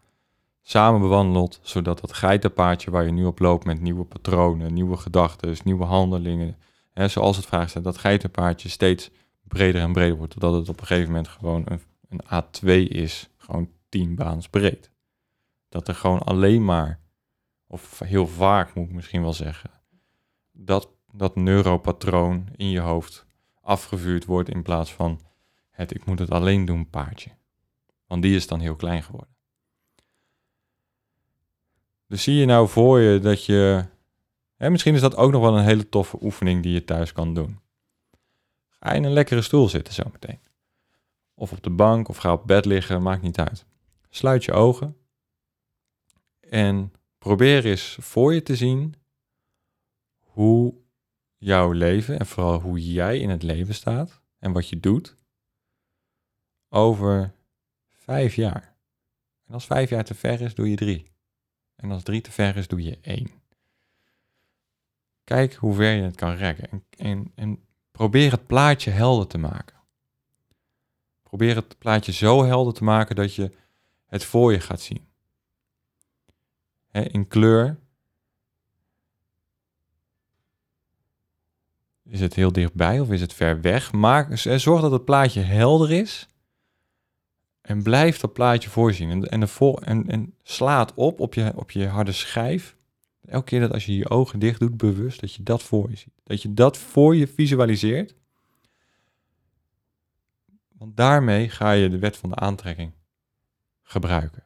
[0.62, 5.57] samen bewandelt, zodat dat geitenpaadje waar je nu op loopt met nieuwe patronen, nieuwe gedachten,
[5.65, 6.57] nieuwe handelingen,
[6.93, 9.11] hè, zoals het vraagt staat, dat geitenpaadje steeds
[9.43, 13.29] breder en breder wordt, totdat het op een gegeven moment gewoon een, een A2 is,
[13.37, 14.91] gewoon 10 baans breed.
[15.69, 17.01] Dat er gewoon alleen maar,
[17.67, 19.71] of heel vaak moet ik misschien wel zeggen,
[20.53, 23.27] dat, dat neuropatroon in je hoofd
[23.61, 25.21] afgevuurd wordt in plaats van
[25.71, 27.31] het ik moet het alleen doen paardje.
[28.07, 29.35] Want die is dan heel klein geworden.
[32.07, 33.85] Dus zie je nou voor je dat je.
[34.57, 37.35] Hè, misschien is dat ook nog wel een hele toffe oefening die je thuis kan
[37.35, 37.61] doen.
[38.69, 40.40] Ga in een lekkere stoel zitten zometeen.
[41.35, 43.66] Of op de bank of ga op bed liggen, maakt niet uit.
[44.09, 44.97] Sluit je ogen
[46.40, 48.95] en probeer eens voor je te zien
[50.19, 50.75] hoe
[51.37, 55.16] jouw leven en vooral hoe jij in het leven staat en wat je doet
[56.69, 57.35] over
[58.07, 58.75] vijf jaar.
[59.47, 61.11] En als vijf jaar te ver is, doe je drie.
[61.77, 63.31] En als drie te ver is, doe je één.
[65.25, 69.77] Kijk hoe ver je het kan rekken en, en, probeer het plaatje helder te maken.
[71.23, 73.53] Probeer het plaatje zo helder te maken dat je
[74.07, 75.07] het voor je gaat zien.
[76.90, 77.79] in kleur
[82.03, 83.92] Is het heel dichtbij of is het ver weg?
[83.92, 86.29] Maak, zorg dat het plaatje helder is.
[87.67, 89.11] En blijf dat plaatje voorzien.
[89.11, 89.49] En, en,
[89.81, 92.77] en, en slaat op op je, op je harde schijf.
[93.25, 95.97] Elke keer dat als je je ogen dicht doet, bewust, dat je dat voor je
[95.97, 96.15] ziet.
[96.23, 98.15] Dat je dat voor je visualiseert.
[100.79, 102.93] Want daarmee ga je de wet van de aantrekking
[103.83, 104.45] gebruiken.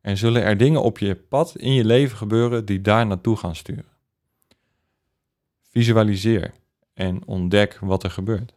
[0.00, 3.56] En zullen er dingen op je pad in je leven gebeuren die daar naartoe gaan
[3.56, 3.92] sturen.
[5.62, 6.54] Visualiseer
[6.94, 8.54] en ontdek wat er gebeurt.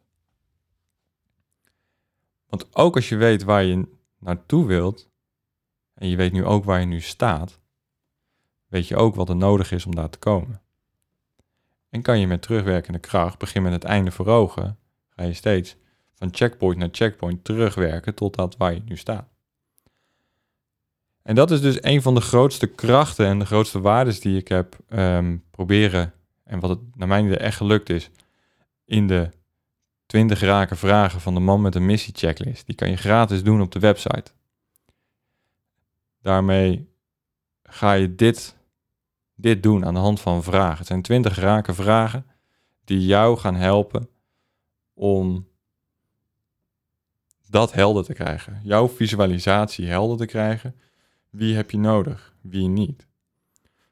[2.53, 3.87] Want ook als je weet waar je
[4.19, 5.09] naartoe wilt,
[5.93, 7.59] en je weet nu ook waar je nu staat,
[8.67, 10.61] weet je ook wat er nodig is om daar te komen.
[11.89, 14.77] En kan je met terugwerkende kracht, begin met het einde voor ogen,
[15.09, 15.75] ga je steeds
[16.13, 19.29] van checkpoint naar checkpoint terugwerken tot dat waar je nu staat.
[21.21, 24.47] En dat is dus een van de grootste krachten en de grootste waarden die ik
[24.47, 26.13] heb um, proberen,
[26.43, 28.09] en wat het naar mijn idee echt gelukt is,
[28.85, 29.29] in de
[30.13, 32.65] 20 raken vragen van de man met een missie checklist.
[32.65, 34.31] Die kan je gratis doen op de website.
[36.21, 36.89] Daarmee
[37.63, 38.55] ga je dit,
[39.35, 40.77] dit doen aan de hand van vragen.
[40.77, 42.25] Het zijn 20 raken vragen
[42.83, 44.09] die jou gaan helpen
[44.93, 45.47] om
[47.49, 48.59] dat helder te krijgen.
[48.63, 50.75] Jouw visualisatie helder te krijgen.
[51.29, 52.33] Wie heb je nodig?
[52.41, 53.07] Wie niet?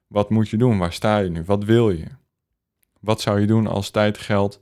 [0.07, 0.77] Wat moet je doen?
[0.77, 1.43] Waar sta je nu?
[1.43, 2.07] Wat wil je?
[2.99, 4.60] Wat zou je doen als tijd, geld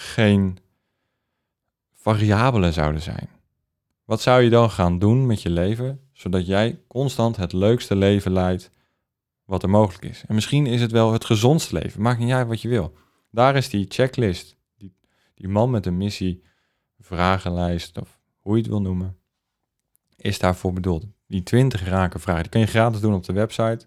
[0.00, 0.58] geen
[2.08, 3.28] variabelen zouden zijn?
[4.04, 8.32] Wat zou je dan gaan doen met je leven, zodat jij constant het leukste leven
[8.32, 8.70] leidt
[9.44, 10.24] wat er mogelijk is?
[10.26, 12.94] En misschien is het wel het gezondste leven, maakt niet uit wat je wil.
[13.30, 14.96] Daar is die checklist, die,
[15.34, 16.42] die man met een missie,
[16.98, 19.16] vragenlijst of hoe je het wil noemen,
[20.16, 21.06] is daarvoor bedoeld.
[21.26, 23.86] Die 20 raken vragen, die kan je gratis doen op de website.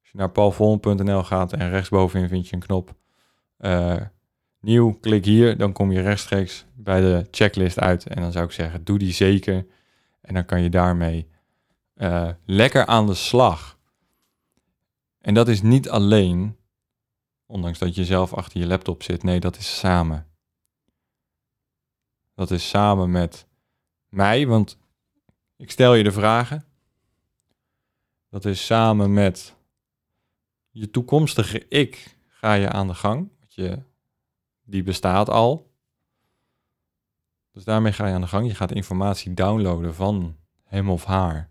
[0.00, 2.94] Als je naar paulvollen.nl gaat en rechtsbovenin vind je een knop
[3.58, 3.96] uh,
[4.66, 8.06] nieuw, klik hier, dan kom je rechtstreeks bij de checklist uit.
[8.06, 9.66] En dan zou ik zeggen, doe die zeker.
[10.20, 11.28] En dan kan je daarmee
[11.96, 13.78] uh, lekker aan de slag.
[15.20, 16.56] En dat is niet alleen,
[17.46, 19.22] ondanks dat je zelf achter je laptop zit.
[19.22, 20.26] Nee, dat is samen.
[22.34, 23.46] Dat is samen met
[24.08, 24.78] mij, want
[25.56, 26.64] ik stel je de vragen.
[28.30, 29.54] Dat is samen met
[30.70, 33.30] je toekomstige ik ga je aan de gang.
[33.48, 33.82] Je
[34.66, 35.70] die bestaat al.
[37.52, 38.46] Dus daarmee ga je aan de gang.
[38.46, 41.50] Je gaat informatie downloaden van hem of haar.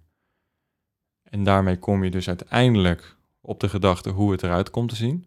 [1.23, 5.25] En daarmee kom je dus uiteindelijk op de gedachte hoe het eruit komt te zien.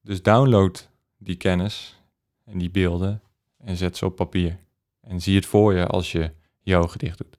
[0.00, 2.02] Dus download die kennis
[2.44, 3.22] en die beelden
[3.58, 4.58] en zet ze op papier.
[5.00, 7.36] En zie het voor je als je je ogen dicht doet.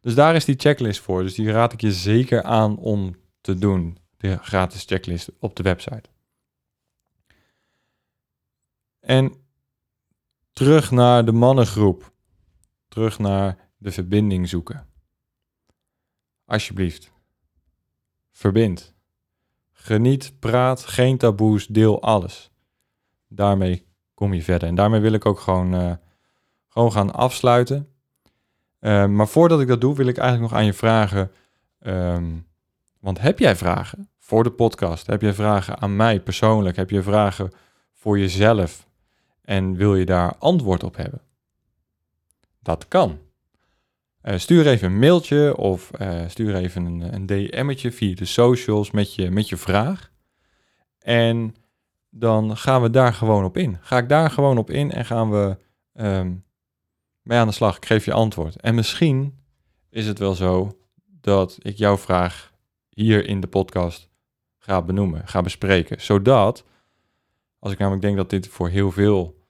[0.00, 1.22] Dus daar is die checklist voor.
[1.22, 3.98] Dus die raad ik je zeker aan om te doen.
[4.16, 6.13] De gratis checklist op de website.
[9.04, 9.34] En
[10.52, 12.12] terug naar de mannengroep.
[12.88, 14.86] Terug naar de verbinding zoeken.
[16.44, 17.12] Alsjeblieft.
[18.30, 18.94] Verbind.
[19.72, 22.50] Geniet, praat, geen taboes, deel alles.
[23.28, 24.68] Daarmee kom je verder.
[24.68, 25.92] En daarmee wil ik ook gewoon, uh,
[26.68, 27.88] gewoon gaan afsluiten.
[28.80, 31.32] Uh, maar voordat ik dat doe, wil ik eigenlijk nog aan je vragen.
[31.80, 32.46] Um,
[33.00, 35.06] want heb jij vragen voor de podcast?
[35.06, 36.76] Heb je vragen aan mij persoonlijk?
[36.76, 37.52] Heb je vragen
[37.92, 38.86] voor jezelf?
[39.44, 41.20] En wil je daar antwoord op hebben?
[42.62, 43.18] Dat kan.
[44.22, 48.90] Uh, stuur even een mailtje of uh, stuur even een, een DM'tje via de socials
[48.90, 50.10] met je, met je vraag.
[50.98, 51.54] En
[52.10, 53.78] dan gaan we daar gewoon op in.
[53.80, 55.56] Ga ik daar gewoon op in en gaan we
[55.94, 56.44] um,
[57.22, 57.76] mee aan de slag.
[57.76, 58.60] Ik geef je antwoord.
[58.60, 59.38] En misschien
[59.90, 60.78] is het wel zo
[61.20, 62.52] dat ik jouw vraag
[62.88, 64.10] hier in de podcast
[64.58, 66.00] ga benoemen, ga bespreken.
[66.00, 66.64] Zodat
[67.64, 69.46] als ik namelijk denk dat dit voor heel veel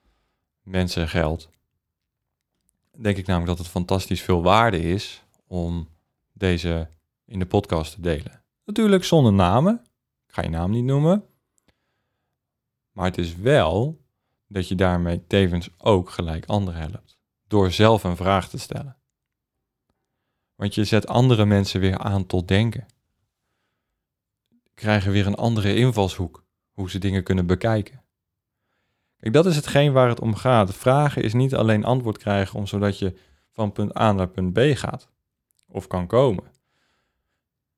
[0.62, 1.48] mensen geldt,
[2.96, 5.88] denk ik namelijk dat het fantastisch veel waarde is om
[6.33, 6.88] deze
[7.25, 8.42] in de podcast te delen.
[8.65, 9.81] Natuurlijk zonder namen.
[10.27, 11.25] Ik ga je naam niet noemen.
[12.92, 14.00] Maar het is wel
[14.46, 17.19] dat je daarmee tevens ook gelijk anderen helpt.
[17.48, 18.96] Door zelf een vraag te stellen.
[20.54, 22.87] Want je zet andere mensen weer aan tot denken.
[24.75, 26.44] Krijgen weer een andere invalshoek.
[26.71, 28.04] Hoe ze dingen kunnen bekijken.
[29.33, 30.75] Dat is hetgeen waar het om gaat.
[30.75, 33.18] Vragen is niet alleen antwoord krijgen om zodat je
[33.52, 35.08] van punt A naar punt B gaat
[35.68, 36.44] of kan komen.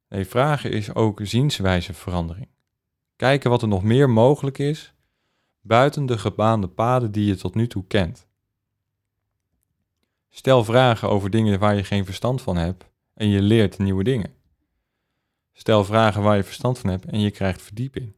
[0.09, 2.49] Nee, vragen is ook zienswijzeverandering.
[3.16, 4.94] Kijken wat er nog meer mogelijk is
[5.61, 8.26] buiten de gebaande paden die je tot nu toe kent.
[10.28, 14.34] Stel vragen over dingen waar je geen verstand van hebt en je leert nieuwe dingen.
[15.53, 18.14] Stel vragen waar je verstand van hebt en je krijgt verdieping.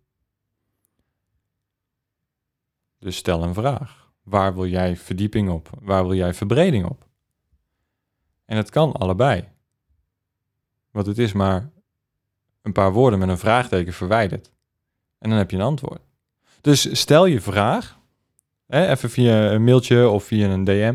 [2.99, 4.13] Dus stel een vraag.
[4.23, 5.71] Waar wil jij verdieping op?
[5.81, 7.07] Waar wil jij verbreding op?
[8.45, 9.49] En het kan allebei.
[10.91, 11.71] Want het is maar
[12.63, 14.53] een paar woorden met een vraagteken verwijderd.
[15.19, 16.01] En dan heb je een antwoord.
[16.61, 17.99] Dus stel je vraag,
[18.67, 20.95] hè, even via een mailtje of via een DM.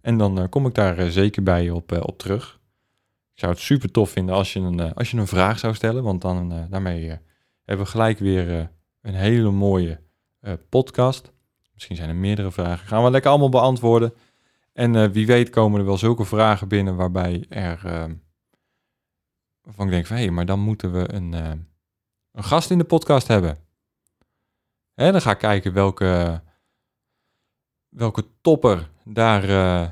[0.00, 2.60] En dan uh, kom ik daar uh, zeker bij je op, uh, op terug.
[3.32, 6.02] Ik zou het super tof vinden als je een, als je een vraag zou stellen,
[6.02, 7.18] want dan daarmee
[7.64, 10.00] hebben we gelijk weer een hele mooie
[10.68, 11.32] podcast.
[11.72, 12.86] Misschien zijn er meerdere vragen.
[12.88, 14.14] Gaan we lekker allemaal beantwoorden.
[14.72, 17.80] En wie weet komen er wel zulke vragen binnen waarbij er
[19.62, 21.32] waarvan ik denk van hé, hey, maar dan moeten we een,
[22.32, 23.58] een gast in de podcast hebben.
[25.00, 26.42] Hè, dan ga ik kijken welke,
[27.88, 29.88] welke topper daar, uh,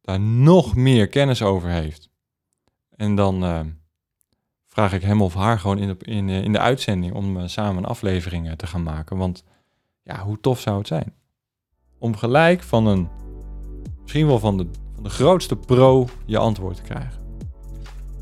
[0.00, 2.10] daar nog meer kennis over heeft.
[2.90, 3.60] En dan uh,
[4.66, 7.76] vraag ik hem of haar gewoon in de, in, in de uitzending om uh, samen
[7.76, 9.16] een aflevering te gaan maken.
[9.16, 9.44] Want
[10.04, 11.12] ja, hoe tof zou het zijn?
[11.98, 13.08] Om gelijk van een,
[14.02, 17.22] misschien wel van de, van de grootste pro je antwoord te krijgen.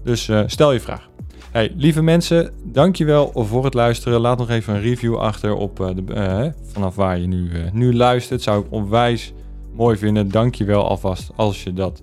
[0.05, 1.11] Dus stel je vraag.
[1.51, 4.21] Hey, lieve mensen, dankjewel voor het luisteren.
[4.21, 7.95] Laat nog even een review achter op uh, de, uh, vanaf waar je nu, nu
[7.95, 8.43] luistert.
[8.43, 9.33] Zou ik onwijs
[9.73, 10.29] mooi vinden.
[10.29, 12.03] Dankjewel alvast als je dat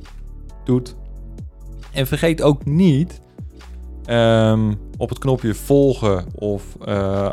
[0.64, 0.96] doet.
[1.94, 3.22] En vergeet ook niet
[4.10, 6.64] um, op het knopje volgen of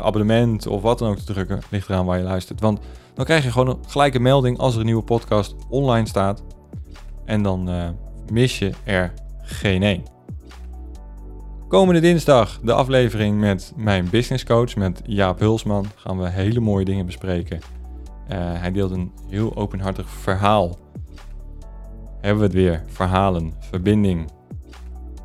[0.01, 1.59] abonnement of wat dan ook te drukken.
[1.69, 2.61] Ligt eraan waar je luistert.
[2.61, 2.79] Want
[3.13, 6.43] dan krijg je gewoon een gelijke melding als er een nieuwe podcast online staat.
[7.25, 7.69] En dan
[8.31, 10.03] mis je er geen één.
[11.67, 15.85] Komende dinsdag de aflevering met mijn business coach, met Jaap Hulsman.
[15.95, 17.57] Gaan we hele mooie dingen bespreken.
[17.57, 20.77] Uh, hij deelt een heel openhartig verhaal.
[22.21, 22.83] Hebben we het weer.
[22.87, 24.31] Verhalen, verbinding.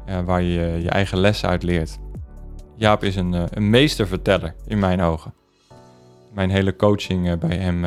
[0.09, 1.99] Uh, waar je je eigen les uit leert.
[2.77, 5.35] Jaap is een, uh, een meesterverteller in mijn ogen.
[6.33, 7.87] Mijn hele coaching bij hem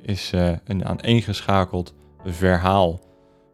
[0.00, 0.32] is
[0.64, 1.94] een aaneengeschakeld
[2.24, 3.00] verhaal.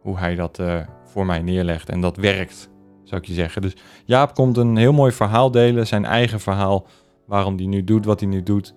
[0.01, 0.63] Hoe hij dat
[1.05, 1.89] voor mij neerlegt.
[1.89, 2.71] En dat werkt
[3.09, 3.63] zou ik je zeggen.
[3.63, 6.87] Dus Jaap komt een heel mooi verhaal delen, zijn eigen verhaal,
[7.27, 8.75] waarom hij nu doet wat hij nu doet.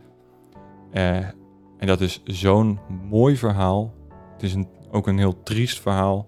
[0.91, 2.79] En dat is zo'n
[3.09, 3.93] mooi verhaal.
[4.33, 6.27] Het is een, ook een heel triest verhaal,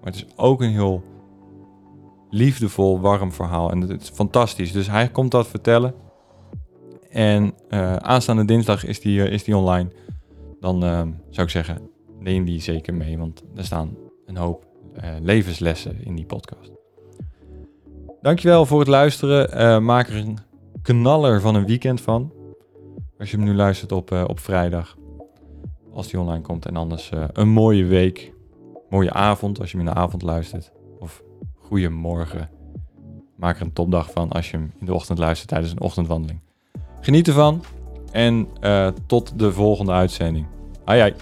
[0.00, 1.02] maar het is ook een heel
[2.30, 3.70] liefdevol, warm verhaal.
[3.70, 4.72] En het is fantastisch.
[4.72, 5.94] Dus hij komt dat vertellen.
[7.10, 9.90] En uh, aanstaande dinsdag is die, uh, is die online.
[10.60, 11.00] Dan uh,
[11.30, 14.68] zou ik zeggen, neem die zeker mee, want er staan een hoop
[15.22, 16.72] levenslessen in die podcast.
[18.20, 19.84] Dankjewel voor het luisteren.
[19.84, 20.38] Maak er een
[20.82, 22.32] knaller van een weekend van.
[23.18, 24.96] Als je hem nu luistert op, op vrijdag.
[25.92, 26.66] Als die online komt.
[26.66, 28.32] En anders een mooie week.
[28.90, 30.72] Mooie avond als je hem in de avond luistert.
[31.70, 32.48] Of goeiemorgen.
[33.36, 36.40] Maak er een topdag van als je hem in de ochtend luistert tijdens een ochtendwandeling.
[37.00, 37.64] Geniet ervan.
[38.12, 38.48] En
[39.06, 40.46] tot de volgende uitzending.
[40.84, 41.14] Ai ai.